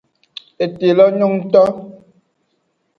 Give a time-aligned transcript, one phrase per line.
[0.63, 1.63] Ete lo nyo ngto.